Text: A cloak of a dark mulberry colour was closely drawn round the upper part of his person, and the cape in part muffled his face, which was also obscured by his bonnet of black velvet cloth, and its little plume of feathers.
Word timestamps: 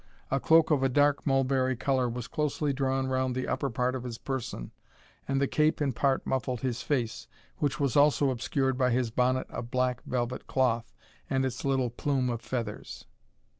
A 0.31 0.39
cloak 0.39 0.71
of 0.71 0.81
a 0.81 0.89
dark 0.89 1.27
mulberry 1.27 1.75
colour 1.75 2.09
was 2.09 2.27
closely 2.27 2.73
drawn 2.73 3.05
round 3.05 3.35
the 3.35 3.47
upper 3.47 3.69
part 3.69 3.93
of 3.93 4.01
his 4.03 4.17
person, 4.17 4.71
and 5.27 5.39
the 5.39 5.45
cape 5.45 5.79
in 5.79 5.93
part 5.93 6.25
muffled 6.25 6.61
his 6.61 6.81
face, 6.81 7.27
which 7.57 7.79
was 7.79 7.95
also 7.95 8.31
obscured 8.31 8.79
by 8.79 8.89
his 8.89 9.11
bonnet 9.11 9.45
of 9.51 9.69
black 9.69 10.01
velvet 10.05 10.47
cloth, 10.47 10.91
and 11.29 11.45
its 11.45 11.63
little 11.63 11.91
plume 11.91 12.31
of 12.31 12.41
feathers. 12.41 13.05